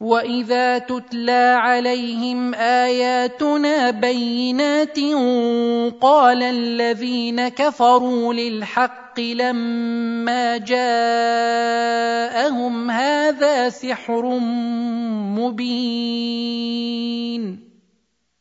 واذا 0.00 0.78
تتلى 0.78 1.56
عليهم 1.60 2.54
اياتنا 2.54 3.90
بينات 3.90 4.98
قال 6.00 6.42
الذين 6.42 7.48
كفروا 7.48 8.34
للحق 8.34 9.20
لما 9.20 10.56
جاءهم 10.56 10.80
هذا 12.90 13.68
سحر 13.68 14.38
مبين 15.36 16.50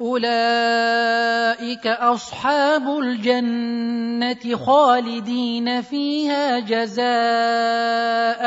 اولئك 0.00 1.86
اصحاب 1.86 2.98
الجنه 2.98 4.56
خالدين 4.56 5.82
فيها 5.82 6.58
جزاء 6.58 8.40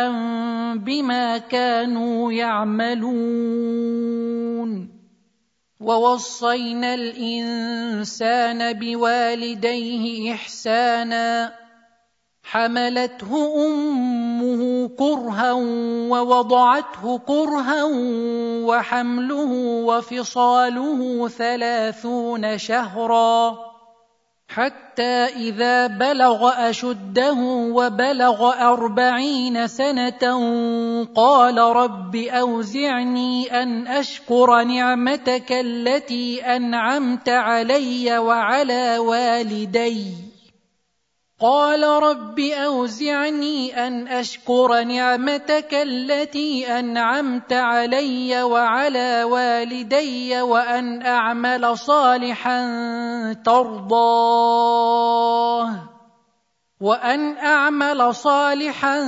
بما 0.78 1.38
كانوا 1.38 2.32
يعملون 2.34 3.44
ووصينا 5.80 6.94
الانسان 6.94 8.74
بوالديه 8.74 10.34
احسانا 10.34 11.54
حملته 12.44 13.32
امه 13.68 14.33
كرها 14.88 15.52
ووضعته 16.12 17.20
كرها 17.28 17.84
وحمله 18.66 19.52
وفصاله 19.86 21.28
ثلاثون 21.28 22.58
شهرا 22.58 23.58
حتى 24.48 25.26
إذا 25.26 25.88
بلغ 25.88 26.70
أشده 26.70 27.34
وبلغ 27.74 28.54
أربعين 28.74 29.68
سنة 29.68 30.24
قال 31.16 31.58
رب 31.58 32.16
أوزعني 32.16 33.64
أن 33.64 33.88
أشكر 33.88 34.64
نعمتك 34.64 35.52
التي 35.52 36.42
أنعمت 36.42 37.30
علي 37.30 38.18
وعلى 38.18 38.98
والدي 38.98 40.33
قال 41.44 41.84
رب 41.84 42.40
أوزعني 42.40 43.88
أن 43.88 44.08
أشكر 44.08 44.84
نعمتك 44.84 45.74
التي 45.74 46.80
أنعمت 46.80 47.54
علي 47.54 48.44
وعلى 48.44 49.24
والدي 49.24 50.42
وأن 50.42 51.02
أعمل 51.02 51.78
صالحا 51.78 52.64
ترضاه. 53.46 54.74
وأن 56.84 57.38
أعمل 57.38 58.16
صالحا 58.16 59.00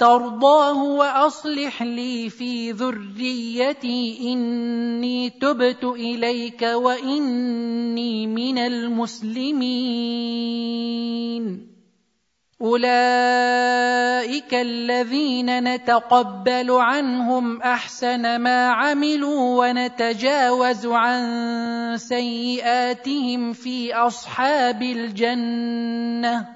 ترضاه 0.00 0.82
وأصلح 0.82 1.82
لي 1.82 2.30
في 2.30 2.72
ذريتي 2.72 4.18
إني 4.32 5.30
تبت 5.30 5.84
إليك 5.84 6.62
وإني 6.62 8.26
من 8.26 8.58
المسلمين. 8.58 9.76
أولئك 12.62 14.54
الذين 14.54 15.64
نتقبل 15.74 16.70
عنهم 16.70 17.62
أحسن 17.62 18.40
ما 18.40 18.68
عملوا 18.68 19.66
ونتجاوز 19.66 20.86
عن 20.86 21.22
سيئاتهم 21.96 23.52
في 23.52 23.94
أصحاب 23.94 24.82
الجنة. 24.82 26.55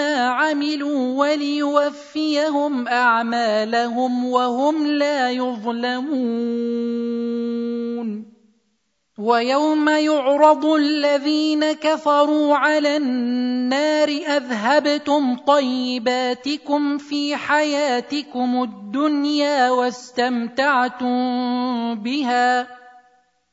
عملوا 0.00 1.18
وليوفيهم 1.18 2.88
أعمالهم 2.88 4.24
وهم 4.24 4.86
لا 4.86 5.30
يظلمون. 5.30 6.70
ويوم 9.18 9.88
يعرض 9.88 10.66
الذين 10.66 11.72
كفروا 11.72 12.56
على 12.56 12.96
النار 12.96 14.08
أذهبتم 14.08 15.36
طيباتكم 15.36 16.98
في 16.98 17.36
حياتكم 17.36 18.62
الدنيا 18.62 19.70
واستمتعتم 19.70 21.14
بها. 21.94 22.79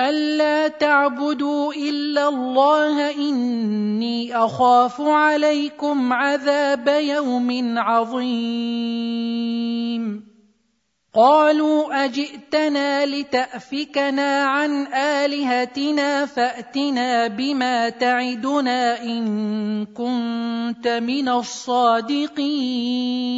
ألا 0.00 0.68
تعبدوا 0.68 1.74
إلا 1.74 2.28
الله 2.28 3.14
إني 3.14 4.36
أخاف 4.36 5.00
عليكم 5.00 6.12
عذاب 6.12 6.88
يوم 6.88 7.78
عظيم. 7.78 9.58
قالوا 11.14 12.04
أجئتنا 12.04 13.06
لتأفكنا 13.06 14.44
عن 14.44 14.86
آلهتنا 14.94 16.26
فأتنا 16.26 17.26
بما 17.26 17.88
تعدنا 17.88 19.02
إن 19.02 19.86
كنت 19.86 20.88
من 20.88 21.28
الصادقين. 21.28 23.37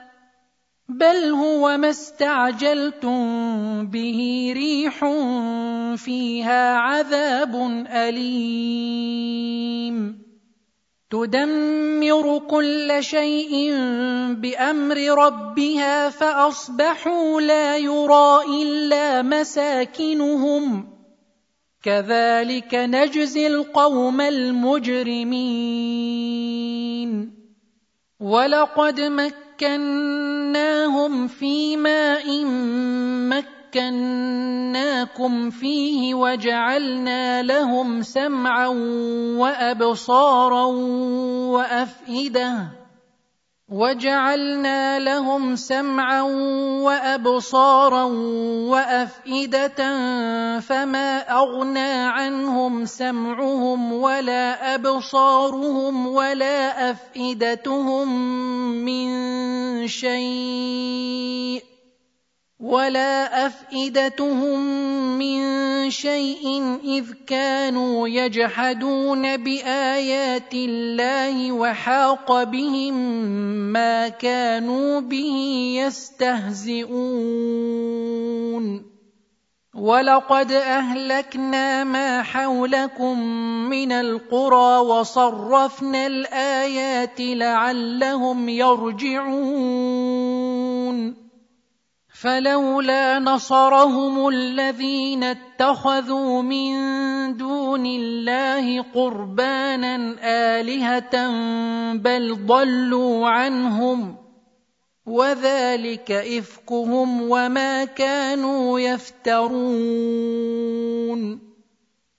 بل 0.91 1.31
هو 1.31 1.77
ما 1.77 1.89
استعجلتم 1.89 3.17
به 3.87 4.51
ريح 4.55 5.05
فيها 5.95 6.75
عذاب 6.75 7.55
اليم. 7.91 9.41
تدمر 11.11 12.39
كل 12.49 12.97
شيء 12.99 13.71
بامر 14.33 14.97
ربها 14.97 16.09
فاصبحوا 16.09 17.41
لا 17.41 17.77
يرى 17.77 18.41
الا 18.63 19.21
مساكنهم. 19.21 20.87
كذلك 21.83 22.75
نجزي 22.75 23.47
القوم 23.47 24.21
المجرمين. 24.21 25.51
ولقد 28.19 29.01
مكنا 29.01 29.50
مكناهم 29.61 31.27
في 31.27 31.77
ماء 31.77 32.45
مكناكم 33.75 35.49
فيه 35.49 36.13
وجعلنا 36.13 37.43
لهم 37.43 38.01
سمعا 38.01 38.67
وأبصارا 39.37 40.65
وأفئدة 41.53 42.80
وجعلنا 43.71 44.99
لهم 44.99 45.55
سمعا 45.55 46.21
وأبصارا 46.83 48.03
وأفئدة 48.67 49.79
فما 50.59 51.19
أغنى 51.19 51.91
عنهم 52.11 52.85
سمعهم 52.85 53.93
ولا 53.93 54.75
أبصارهم 54.75 56.07
ولا 56.07 56.91
أفئدتهم 56.91 58.07
من 58.83 59.07
شيء 59.87 61.70
ولا 62.61 63.45
أفئدتهم 63.45 64.59
من 65.17 65.41
شيء 65.89 66.77
إذ 66.83 67.05
كانوا 67.27 68.07
يجحدون 68.07 69.37
بآيات 69.37 70.53
الله 70.53 71.51
وحاق 71.51 72.43
بهم 72.43 72.93
ما 73.73 74.09
كانوا 74.09 74.99
به 74.99 75.35
يستهزئون. 75.81 77.01
ولقد 79.75 80.51
أهلكنا 80.51 81.83
ما 81.83 82.23
حولكم 82.23 83.19
من 83.69 83.91
القرى 83.91 84.77
وصرفنا 84.77 86.07
الآيات 86.07 87.19
لعلهم 87.19 88.49
يرجعون. 88.49 89.31
فلولا 92.21 93.19
نصرهم 93.19 94.27
الذين 94.27 95.23
اتخذوا 95.23 96.41
من 96.41 96.73
دون 97.37 97.85
الله 97.85 98.81
قربانا 98.81 100.15
آلهة 100.59 101.27
بل 101.93 102.45
ضلوا 102.45 103.29
عنهم 103.29 104.15
وذلك 105.05 106.11
إفكهم 106.11 107.21
وما 107.21 107.85
كانوا 107.85 108.79
يفترون 108.79 110.31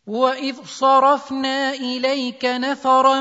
وإذ 0.07 0.57
صرفنا 0.65 1.71
إليك 1.75 2.45
نفرا 2.45 3.21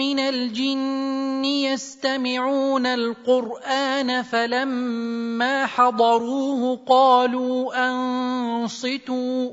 من 0.00 0.18
الجن 0.18 1.44
يستمعون 1.44 2.86
القرآن 2.86 4.22
فلما 4.22 5.66
حضروه 5.66 6.76
قالوا 6.88 7.88
أنصتوا 7.88 9.50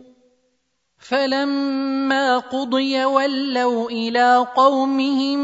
فلما 0.99 2.37
قضي 2.37 3.05
ولوا 3.05 3.89
إلى 3.89 4.47
قومهم 4.55 5.39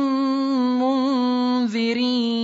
منذرين 1.71 2.43